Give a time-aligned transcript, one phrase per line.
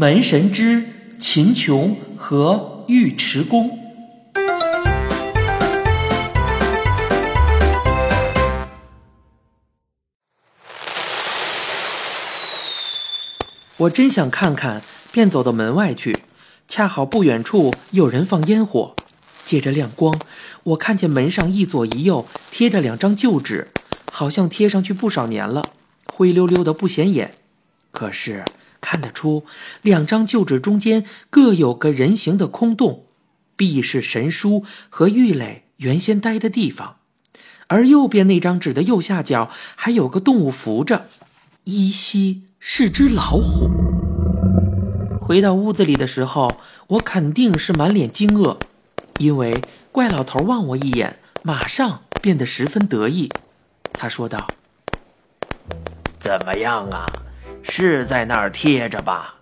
[0.00, 0.82] 门神之
[1.18, 3.78] 秦琼和尉迟恭。
[13.76, 14.80] 我真想看看，
[15.12, 16.16] 便走到门外去。
[16.66, 18.94] 恰好不远处有人放烟火，
[19.44, 20.18] 借着亮光，
[20.62, 23.68] 我看见门上一左一右贴着两张旧纸，
[24.10, 25.62] 好像贴上去不少年了，
[26.06, 27.34] 灰溜溜的不显眼。
[27.90, 28.42] 可是。
[28.80, 29.44] 看得出，
[29.82, 33.04] 两张旧纸中间各有个人形的空洞，
[33.56, 36.96] 必是神书和玉垒原先待的地方。
[37.68, 41.06] 而右边那张纸的右下角还有个动物扶着，
[41.64, 43.70] 依稀是只老虎。
[45.20, 46.56] 回到屋子里的时候，
[46.88, 48.58] 我肯定是满脸惊愕，
[49.18, 49.62] 因为
[49.92, 53.30] 怪老头望我一眼，马上变得十分得意。
[53.92, 54.48] 他说道
[56.18, 57.06] ：“怎么样啊？”
[57.62, 59.34] 是在那儿贴着吧？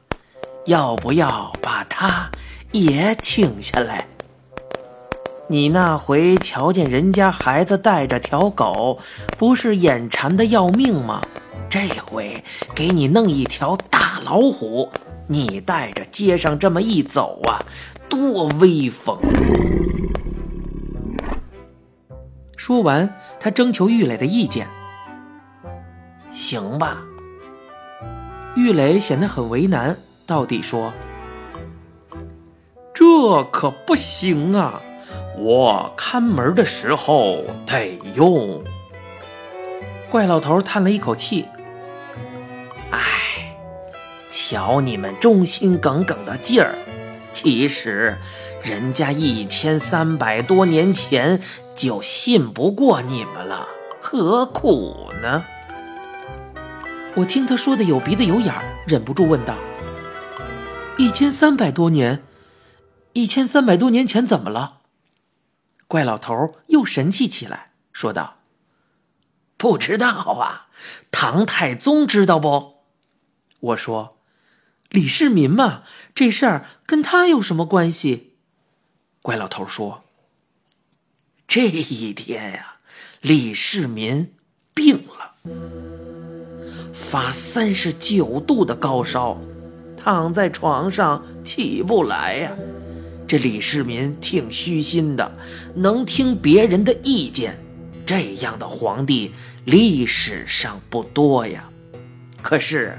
[0.67, 2.31] 要不要把它
[2.73, 4.07] 也请下来？
[5.51, 8.99] 你那回瞧见人家孩子带着条狗，
[9.39, 11.23] 不是眼馋的要命吗？
[11.71, 14.91] 这回给你弄一条大老虎，
[15.27, 17.65] 你带着街上这么一走啊，
[18.11, 19.19] 多威风！
[22.57, 24.69] 说完，他征求玉磊的意见。
[26.31, 27.03] 行吧。
[28.59, 30.93] 玉磊显得很为难，到底说
[32.93, 34.83] ：“这可不行啊！
[35.39, 38.61] 我看门的时候得用。”
[40.11, 41.45] 怪老头叹了一口气
[42.91, 43.55] ：“唉，
[44.29, 46.75] 瞧你们忠心耿耿的劲儿，
[47.33, 48.17] 其实
[48.65, 51.41] 人家一千三百多年前
[51.77, 53.69] 就信不过你们了，
[54.01, 55.45] 何苦呢？”
[57.17, 59.59] 我听他说的有鼻子有眼儿，忍不住问道
[60.99, 62.23] ：“一千三百多年，
[63.13, 64.83] 一千三百多年前怎么了？”
[65.89, 68.37] 怪老头又神气起来，说道
[69.57, 70.69] ：“不知道啊，
[71.11, 72.85] 唐太宗知道不？”
[73.61, 74.19] 我说
[74.91, 75.83] ：“李世民嘛，
[76.15, 78.37] 这事儿跟他有什么关系？”
[79.23, 80.05] 怪老头说
[81.49, 82.77] ：“这一天呀，
[83.21, 84.35] 李世民
[84.73, 85.88] 病了。”
[87.01, 89.41] 发三十九度的高烧，
[89.97, 92.51] 躺在床上起不来呀。
[93.27, 95.31] 这李世民挺虚心的，
[95.75, 97.57] 能听别人的意见。
[98.05, 99.33] 这样的皇帝
[99.65, 101.65] 历史上不多呀。
[102.43, 102.99] 可是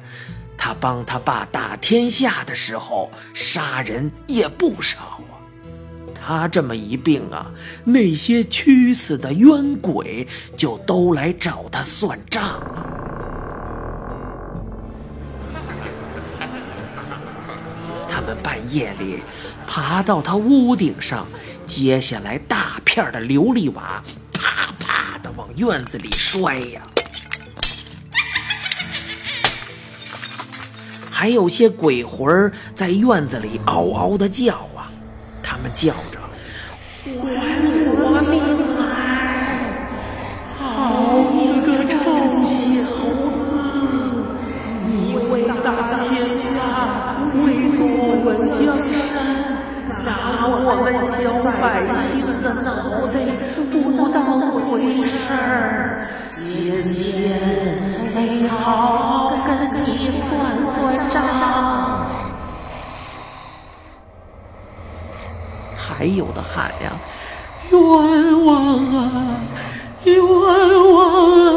[0.58, 5.36] 他帮他爸打天下的时候，杀人也不少啊。
[6.16, 7.52] 他这么一病啊，
[7.84, 12.96] 那些屈死的冤鬼就都来找他算账了。
[18.72, 19.20] 夜里
[19.68, 21.26] 爬到他屋顶上，
[21.66, 24.04] 接下来大片的琉璃瓦，
[24.34, 26.82] 啪啪的往院子里摔呀。
[31.12, 34.92] 还有些鬼魂在院子里嗷嗷的叫啊，
[35.44, 36.19] 他们叫着
[50.72, 51.18] ：“我们小
[51.60, 51.82] 百
[52.14, 52.70] 姓的脑
[53.10, 53.18] 袋
[53.66, 54.16] 不当
[54.52, 54.62] 回
[55.08, 57.02] 事儿，今天
[58.14, 58.56] 得好
[59.00, 59.50] 好跟
[59.84, 59.88] 你
[60.30, 60.30] 算
[60.76, 60.78] 算
[61.10, 61.18] 账。
[65.76, 66.94] 还有的喊呀，
[67.72, 67.80] 冤
[68.46, 69.42] 枉啊，
[70.04, 70.16] 冤
[70.94, 71.00] 枉
[71.46, 71.50] 啊！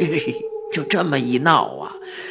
[0.00, 0.34] 嘿嘿。
[0.72, 1.89] 就这么一闹啊，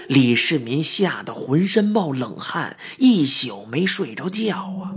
[0.09, 4.89] 李世民吓得浑身冒冷汗，一宿没睡着觉啊。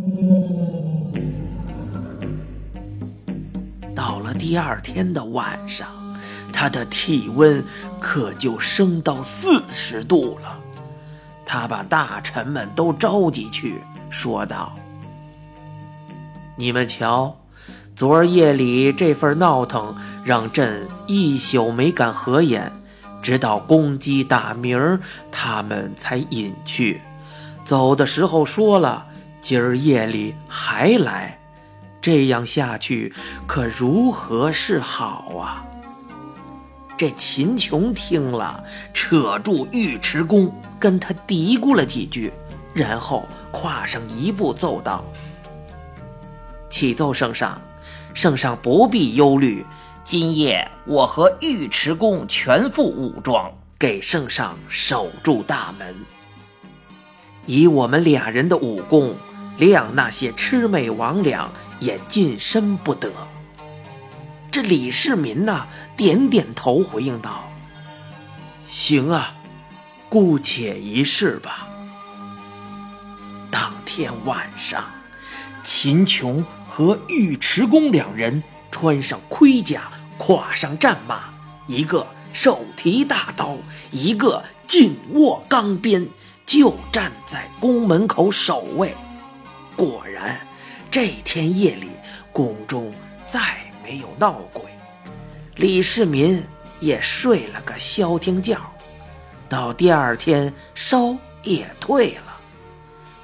[3.94, 5.86] 到了第二天的晚上，
[6.50, 7.62] 他的体温
[8.00, 10.58] 可就升到四十度了。
[11.44, 14.74] 他把大臣们都召集去，说道
[16.56, 17.36] ：“你们瞧，
[17.94, 19.94] 昨儿夜里这份闹腾，
[20.24, 22.72] 让朕一宿没敢合眼。”
[23.22, 27.00] 直到公鸡打鸣，他们才隐去。
[27.64, 29.06] 走的时候说了，
[29.40, 31.38] 今儿夜里还来。
[32.00, 33.14] 这样下去，
[33.46, 35.64] 可如何是好啊？
[36.98, 42.32] 这秦琼听了，扯住尉迟恭，跟他嘀咕了几句，
[42.74, 45.04] 然后跨上一步奏道
[46.68, 47.60] ：“启奏圣上，
[48.14, 49.64] 圣上不必忧虑。”
[50.04, 55.94] 今夜我和尉迟恭全副武装，给圣上守住大门。
[57.46, 59.14] 以我们俩人的武功，
[59.58, 61.46] 谅那些魑魅魍魉
[61.78, 63.12] 也近身不得。
[64.50, 65.66] 这李世民呐，
[65.96, 67.48] 点点头，回应道
[68.66, 69.34] ：“行啊，
[70.08, 71.68] 姑且一试吧。”
[73.52, 74.84] 当天晚上，
[75.62, 79.82] 秦琼和尉迟恭两人穿上盔甲，
[80.18, 81.26] 跨上战马，
[81.68, 83.56] 一个手提大刀，
[83.92, 86.08] 一个紧握钢鞭。
[86.44, 88.94] 就站在宫门口守卫。
[89.74, 90.38] 果然，
[90.90, 91.88] 这天夜里
[92.30, 92.92] 宫中
[93.26, 93.40] 再
[93.82, 94.64] 没有闹鬼，
[95.54, 96.42] 李世民
[96.78, 98.58] 也睡了个消停觉。
[99.48, 102.31] 到第二天，烧也退了。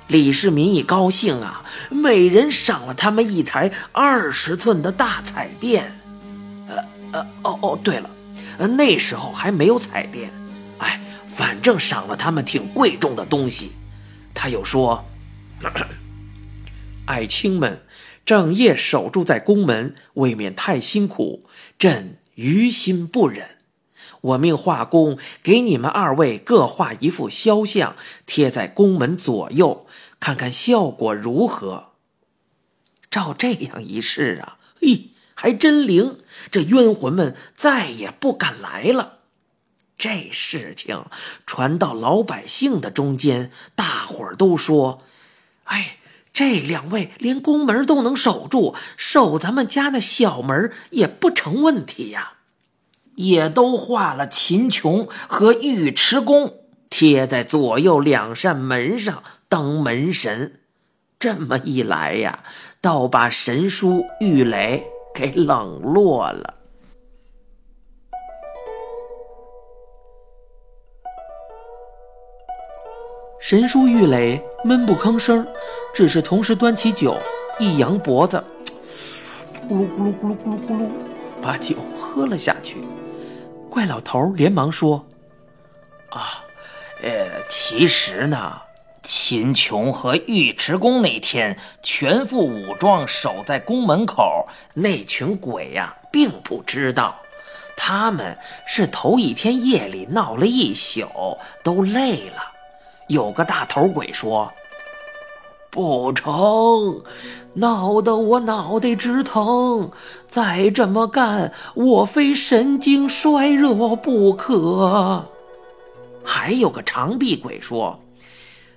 [0.09, 5.99] 李世民一高兴啊，每人赏了他们一台二十寸的大彩电。
[6.69, 6.77] 呃
[7.13, 8.11] 呃哦哦，对了，
[8.77, 10.31] 那时候还没有彩电。
[10.79, 11.01] 哎。
[11.29, 13.71] 反正赏了他们挺贵重的东西，
[14.35, 15.05] 他又说
[17.07, 17.83] ：“爱卿们
[18.27, 21.45] 整夜守住在宫门，未免太辛苦，
[21.79, 23.58] 朕于心不忍。
[24.21, 27.95] 我命画工给你们二位各画一幅肖像，
[28.27, 29.87] 贴在宫门左右，
[30.19, 31.93] 看看效果如何。
[33.11, 36.19] 照这样一试啊，嘿，还真灵！
[36.51, 39.15] 这冤魂们再也不敢来了。”
[39.97, 41.07] 这事情
[41.47, 45.03] 传到老百姓的中间，大伙儿都说
[45.65, 45.97] ：“哎，
[46.33, 52.35] 这两位连宫门都能守住，守咱们家那小门也不成问题呀。”
[53.19, 56.55] 也都画了秦琼和尉迟恭
[56.89, 60.61] 贴在左右两扇门上当门神。
[61.19, 62.45] 这么一来呀，
[62.81, 66.55] 倒把神书玉垒给冷落了。
[73.41, 75.45] 神书玉垒闷不吭声，
[75.93, 77.17] 只是同时端起酒，
[77.59, 78.43] 一扬脖子，
[79.69, 80.89] 咕噜咕噜咕噜咕噜咕噜，
[81.43, 82.79] 把酒喝了下去。
[83.79, 85.07] 怪老头连忙说
[86.11, 86.43] ：“啊，
[87.01, 88.61] 呃，其实呢，
[89.05, 97.15] 秦琼和尉迟恭那天全副武装守在宫门口，那群鬼呀，并不知道，
[97.77, 98.37] 他们
[98.67, 102.43] 是头一天夜里闹了一宿，都累了。”
[103.07, 104.53] 有个大头鬼说
[105.71, 107.03] ：“不成，
[107.55, 109.91] 闹得我脑袋直疼，
[110.27, 115.27] 再这么干，我非神经衰弱不可。”
[116.25, 118.01] 还有个长臂鬼说：“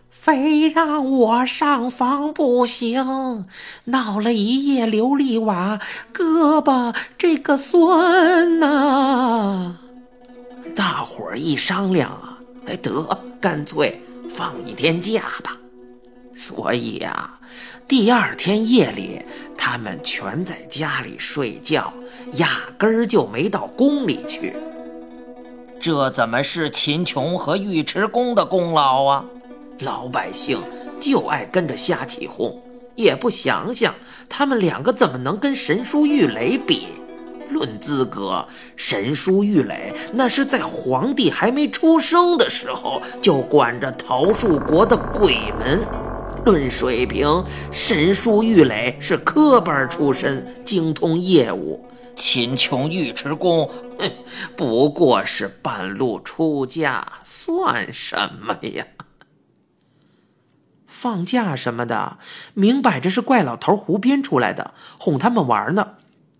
[0.10, 3.46] 非让我上房不行，
[3.86, 5.80] 闹了一夜琉璃瓦，
[6.14, 9.78] 胳膊这个酸呐。”
[10.76, 12.38] 大伙儿一商量啊，
[12.68, 14.00] 哎，得干脆。
[14.30, 15.58] 放一天假吧，
[16.44, 17.30] 所以呀，
[17.88, 19.22] 第二天夜里
[19.56, 21.94] 他们全在家里睡觉，
[22.34, 22.50] 压
[22.80, 24.56] 根儿就没到宫里去。
[25.80, 29.24] 这怎么是秦琼和尉迟恭的功劳啊？
[29.82, 30.60] 老百姓
[31.00, 32.60] 就爱跟着瞎起哄，
[32.96, 33.94] 也不想想
[34.28, 36.88] 他们两个怎么能跟神书玉垒比。
[37.52, 38.44] 论资格，
[38.76, 45.80] 神书玉垒那是在皇帝还没出生的时候就管着桃树国的鬼门；
[46.44, 51.86] 论水平，神书玉垒是科班出身，精通业务。
[52.16, 53.70] 秦琼、尉迟恭，
[54.00, 54.12] 哼，
[54.58, 58.86] 不过是半路出家，算什么呀？
[60.88, 62.18] 放假什么的，
[62.56, 65.94] 明摆着是怪老头胡编出来的，哄他们玩呢。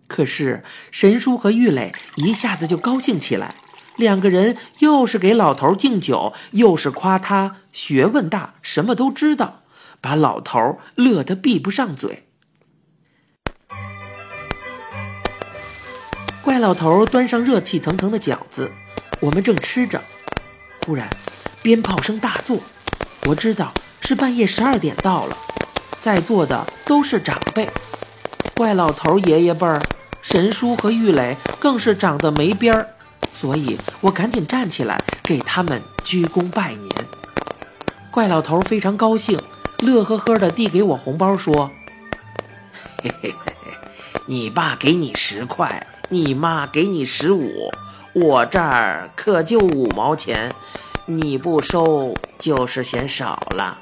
[0.08, 3.56] 可是神叔和玉磊一下子就高兴起来，
[3.96, 9.61] 两个人又是给老头敬酒，又是夸他学问大，什么都知道，
[10.02, 12.28] 把老头乐得闭不上嘴。
[16.42, 18.72] 怪老头端上热气腾腾的饺子，
[19.20, 20.02] 我们正吃着，
[20.86, 21.08] 忽然
[21.62, 22.58] 鞭炮声大作，
[23.28, 25.38] 我知道是半夜十二点到了，
[26.02, 27.70] 在座的都是长辈，
[28.56, 29.82] 怪老头爷爷辈儿。
[30.24, 32.88] 神叔和玉垒更是长得没边儿，
[33.34, 36.90] 所以我赶紧站起来给他们鞠躬拜年。
[38.12, 39.40] 怪老头非常高兴，
[39.82, 41.72] 乐呵呵地递给我红包，说
[43.02, 43.72] ：“嘿嘿嘿嘿，
[44.28, 47.72] 你爸给你十块，你妈给你十五，
[48.14, 50.54] 我这儿可就五毛钱，
[51.08, 53.80] 你不收就是嫌少了。”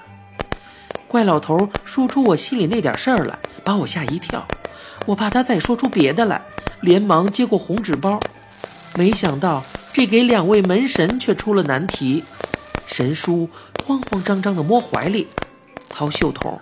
[1.10, 4.48] 怪老头说出我心里那点事儿来，把我吓一跳。
[5.06, 6.41] 我怕他再说出别的来，
[6.79, 8.18] 连忙接过红纸包，
[8.96, 12.24] 没想到这给两位门神却出了难题。
[12.88, 13.50] 神叔
[13.86, 15.27] 慌慌张张地摸怀里，
[15.89, 16.60] 掏袖筒，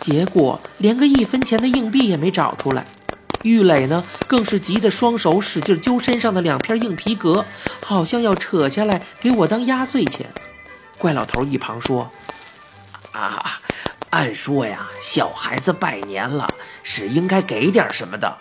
[0.00, 2.84] 结果连个一分钱的硬币也没找出来。
[3.42, 7.44] 玉磊呢，更是急得双手使劲揪身上的两片硬皮革，
[7.82, 10.26] 好像要扯下来给我当压岁钱。
[10.96, 12.10] 怪老头一旁说
[13.12, 13.60] ：“啊，
[14.10, 16.48] 按说呀，小孩子拜年了
[16.82, 18.34] 是应该给点什么的。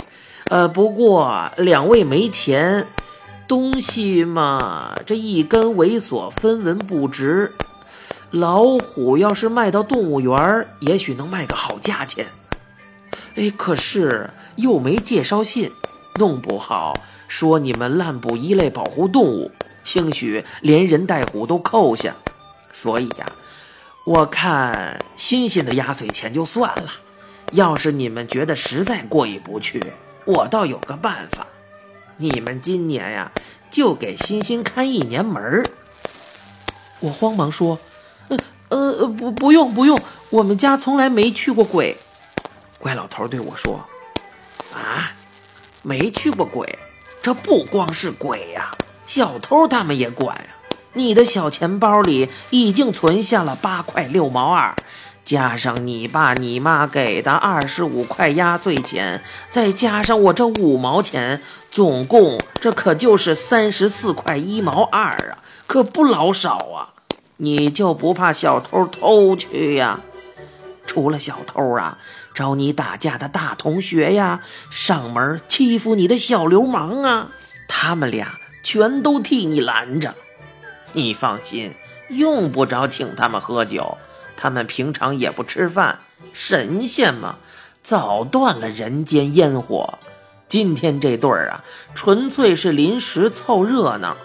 [0.46, 2.88] 呃，不过两位没钱，
[3.46, 7.52] 东西嘛，这一根猥琐分文不值。
[8.34, 12.26] 老虎要是卖到动物园，也许能卖个好价钱。
[13.36, 15.72] 哎，可是又没介绍信，
[16.16, 16.96] 弄不好
[17.28, 19.52] 说你们滥捕一类保护动物，
[19.84, 22.16] 兴许连人带虎都扣下。
[22.72, 23.32] 所以呀，
[24.04, 26.92] 我看新鲜的压岁钱就算了。
[27.52, 29.80] 要是你们觉得实在过意不去，
[30.26, 31.46] 我倒有个办法。
[32.18, 33.32] 你们今年呀，
[33.70, 35.64] 就给欣欣看一年门儿。
[37.00, 37.78] 我慌忙说
[38.76, 40.00] ：“呃，不，不用不用，
[40.30, 41.98] 我们家从来没去过鬼。”
[42.80, 43.86] 怪老头对我说
[44.74, 45.12] ：“啊，
[45.82, 46.78] 没去过鬼，
[47.22, 48.72] 这不光是鬼呀，
[49.06, 50.46] 小偷他们也管呀。
[50.94, 54.76] 你的小钱包里已经存下了八块六毛二。”
[55.26, 66.93] 加上你爸你妈给的二十五块压岁钱，再加上我这五毛钱，总共这可就是三十四块一毛二啊，可不老少啊！
[67.38, 70.02] 你就不怕小偷偷去呀？
[70.86, 71.98] 除了小偷啊，
[72.36, 77.30] 找你打架的大同学呀，上门欺负你的小流氓啊，
[77.68, 80.14] 他们俩全都替你拦着。
[80.92, 81.74] 你放心，
[82.10, 83.98] 用不着请他们喝酒。
[84.36, 86.00] 他们平常也不吃饭，
[86.34, 87.38] 神仙嘛，
[87.82, 89.98] 早断了人间烟火。
[90.50, 91.64] 今天这对儿啊，
[91.96, 94.18] 纯粹是临时凑热闹。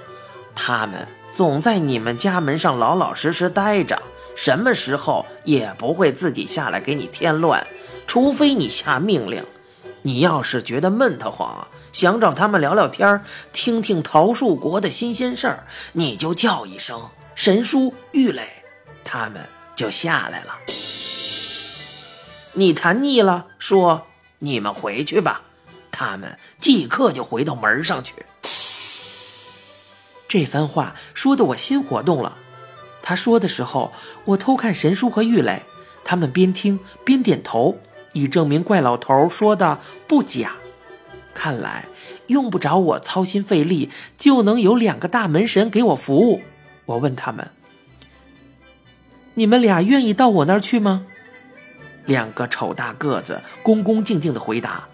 [0.56, 1.06] 他们
[1.38, 4.02] 总在你们家门上老老实实待着，
[4.34, 7.64] 什么时候也不会自己下来给你添乱，
[8.08, 9.44] 除非你下命令。
[10.02, 18.42] 你要是觉得闷得慌，想找他们聊聊天听听桃树国的新鲜事儿，你就叫一声神叔玉磊，
[19.04, 19.40] 他们。
[19.76, 20.56] 就下来了。
[22.54, 24.08] 你谈腻了，说
[24.40, 25.42] 你们回去吧。
[25.92, 28.12] 他们即刻就回到门上去。
[30.28, 32.36] 这番话说的我心活动了。
[33.02, 33.90] 他说的时候，
[34.26, 35.62] 我偷看神叔和玉磊，
[36.04, 37.78] 他们边听边点头，
[38.12, 40.52] 以证明怪老头说的不假。
[41.32, 41.86] 看来
[42.26, 46.42] 用不着我操心费力，就能有两个大门神给我服务。
[46.84, 47.48] 我问他们。
[49.34, 51.06] 你们俩愿意到我那儿去吗？
[52.04, 54.88] 两个丑大个子恭恭敬敬的回答：“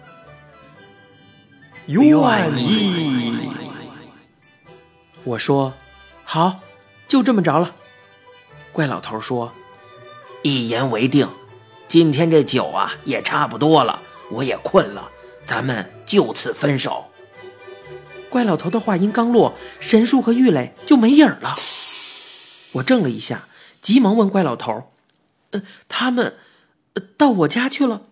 [1.87, 3.49] 愿意。”
[5.25, 5.73] 我说
[6.23, 6.61] ：“好，
[7.07, 7.75] 就这么着了。”
[8.71, 9.51] 怪老头说
[10.43, 11.27] ：“一言为定。
[11.87, 15.09] 今天这酒啊也差不多了，我也困了，
[15.45, 17.05] 咱们就此分手。”
[18.29, 21.55] 怪老头的话音刚落，神树和玉磊就没影了。
[22.73, 23.47] 我怔了一下。
[23.81, 24.91] 急忙问怪老头
[25.51, 26.37] ：“呃，他们
[27.17, 28.07] 到我家去了？”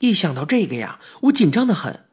[0.00, 2.05] 一想到这个呀，我紧张的很。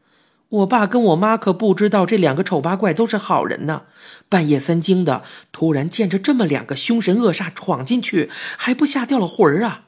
[0.53, 3.83] 我爸跟我妈可不知道这两个丑八怪都是好人呢。
[4.29, 9.85] 半夜三更的，突然见着这么两个凶神恶煞闯进去，还不吓掉了魂儿啊？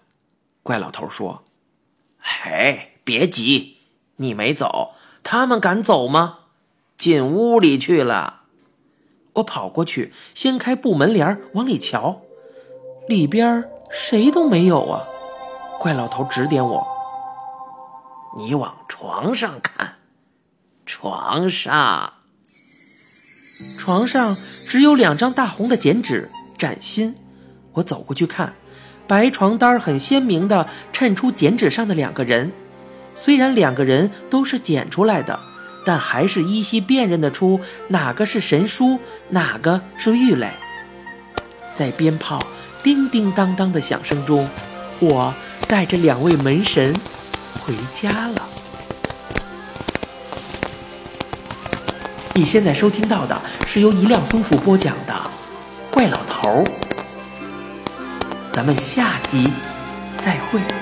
[0.63, 1.43] 怪老头说
[2.17, 3.77] ：“嘿，别急，
[4.15, 6.39] 你没走，他们敢走吗？
[6.97, 8.41] 进屋里去了。”
[9.33, 12.21] 我跑过去，掀开布门帘往里瞧。
[13.07, 15.03] 里边谁都没有啊！
[15.79, 16.87] 怪老头指点我
[18.39, 19.94] ：“你往床上看，
[20.85, 22.13] 床上，
[23.77, 24.35] 床上
[24.67, 27.15] 只有两张大红的剪纸，崭新。”
[27.73, 28.53] 我走过去看，
[29.07, 32.51] 白床单很鲜明的衬出剪纸上的两个人。
[33.15, 35.39] 虽然两个人都是剪出来的，
[35.85, 38.99] 但还是依稀辨认得出哪个是神书，
[39.29, 40.51] 哪个是玉垒。
[41.75, 42.45] 在鞭炮。
[42.83, 44.47] 叮叮当当的响声中，
[44.99, 45.33] 我
[45.67, 46.95] 带着两位门神
[47.59, 48.47] 回家了。
[52.37, 55.13] 你现在收听到的是由一辆松鼠播讲的
[55.93, 56.63] 《怪老头儿》，
[58.51, 59.49] 咱们下集
[60.17, 60.74] 再会。